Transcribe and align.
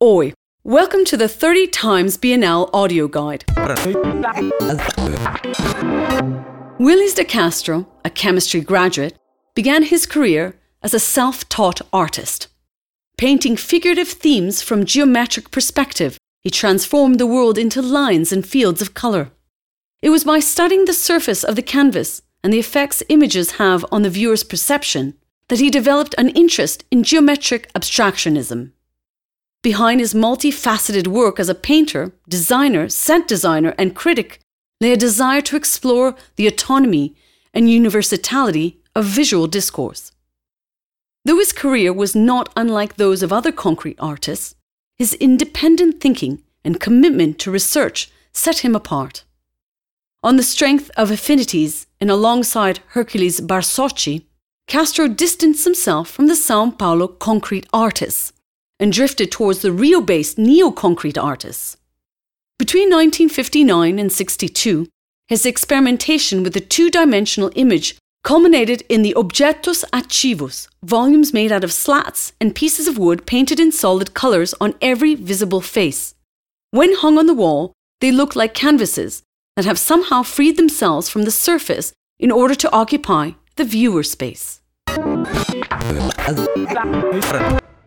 Oi, 0.00 0.32
welcome 0.62 1.04
to 1.06 1.16
the 1.16 1.26
30 1.26 1.66
Times 1.66 2.16
Bienal 2.16 2.70
audio 2.72 3.08
guide. 3.08 3.44
Willys 6.78 7.14
de 7.14 7.24
Castro, 7.24 7.88
a 8.04 8.10
chemistry 8.10 8.60
graduate, 8.60 9.18
began 9.56 9.82
his 9.82 10.06
career 10.06 10.56
as 10.84 10.94
a 10.94 11.00
self 11.00 11.48
taught 11.48 11.80
artist. 11.92 12.46
Painting 13.16 13.56
figurative 13.56 14.06
themes 14.06 14.62
from 14.62 14.84
geometric 14.84 15.50
perspective, 15.50 16.16
he 16.44 16.50
transformed 16.50 17.18
the 17.18 17.26
world 17.26 17.58
into 17.58 17.82
lines 17.82 18.30
and 18.30 18.46
fields 18.46 18.80
of 18.80 18.94
colour. 18.94 19.32
It 20.00 20.10
was 20.10 20.22
by 20.22 20.38
studying 20.38 20.84
the 20.84 20.92
surface 20.92 21.42
of 21.42 21.56
the 21.56 21.70
canvas 21.74 22.22
and 22.44 22.52
the 22.52 22.60
effects 22.60 23.02
images 23.08 23.58
have 23.58 23.84
on 23.90 24.02
the 24.02 24.10
viewer's 24.10 24.44
perception 24.44 25.14
that 25.48 25.58
he 25.58 25.70
developed 25.70 26.14
an 26.16 26.28
interest 26.28 26.84
in 26.92 27.02
geometric 27.02 27.72
abstractionism. 27.72 28.70
Behind 29.62 30.00
his 30.00 30.14
multifaceted 30.14 31.08
work 31.08 31.40
as 31.40 31.48
a 31.48 31.54
painter, 31.54 32.12
designer, 32.28 32.88
set 32.88 33.26
designer, 33.26 33.74
and 33.76 33.94
critic 33.94 34.40
lay 34.80 34.92
a 34.92 34.96
desire 34.96 35.40
to 35.42 35.56
explore 35.56 36.14
the 36.36 36.46
autonomy 36.46 37.16
and 37.52 37.68
universality 37.68 38.80
of 38.94 39.04
visual 39.04 39.48
discourse. 39.48 40.12
Though 41.24 41.38
his 41.38 41.52
career 41.52 41.92
was 41.92 42.14
not 42.14 42.52
unlike 42.56 42.96
those 42.96 43.22
of 43.22 43.32
other 43.32 43.50
concrete 43.50 43.96
artists, 43.98 44.54
his 44.96 45.14
independent 45.14 46.00
thinking 46.00 46.42
and 46.64 46.80
commitment 46.80 47.38
to 47.40 47.50
research 47.50 48.10
set 48.32 48.58
him 48.58 48.76
apart. 48.76 49.24
On 50.22 50.36
the 50.36 50.42
strength 50.42 50.90
of 50.96 51.10
affinities 51.10 51.86
and 52.00 52.10
alongside 52.10 52.80
Hercules 52.88 53.40
Barsotti, 53.40 54.24
Castro 54.68 55.08
distanced 55.08 55.64
himself 55.64 56.08
from 56.10 56.26
the 56.26 56.36
Sao 56.36 56.70
Paulo 56.70 57.08
concrete 57.08 57.66
artists 57.72 58.32
and 58.80 58.92
drifted 58.92 59.30
towards 59.30 59.60
the 59.60 59.72
Rio 59.72 60.00
based 60.00 60.38
neo 60.38 60.70
concrete 60.70 61.18
artists. 61.18 61.76
Between 62.58 62.90
1959 62.90 63.98
and 63.98 64.10
62, 64.10 64.88
his 65.28 65.46
experimentation 65.46 66.42
with 66.42 66.54
the 66.54 66.60
two 66.60 66.90
dimensional 66.90 67.50
image 67.54 67.96
culminated 68.24 68.82
in 68.88 69.02
the 69.02 69.14
Objetos 69.16 69.84
Ativos, 69.92 70.68
volumes 70.82 71.32
made 71.32 71.52
out 71.52 71.64
of 71.64 71.72
slats 71.72 72.32
and 72.40 72.54
pieces 72.54 72.88
of 72.88 72.98
wood 72.98 73.26
painted 73.26 73.60
in 73.60 73.72
solid 73.72 74.12
colours 74.12 74.54
on 74.60 74.74
every 74.82 75.14
visible 75.14 75.60
face. 75.60 76.14
When 76.70 76.94
hung 76.94 77.16
on 77.16 77.26
the 77.26 77.34
wall, 77.34 77.72
they 78.00 78.12
look 78.12 78.36
like 78.36 78.54
canvases 78.54 79.22
that 79.56 79.64
have 79.64 79.78
somehow 79.78 80.22
freed 80.22 80.56
themselves 80.56 81.08
from 81.08 81.22
the 81.22 81.30
surface 81.30 81.92
in 82.18 82.30
order 82.30 82.54
to 82.54 82.70
occupy 82.72 83.32
the 83.56 83.64
viewer 83.64 84.02
space. 84.02 84.60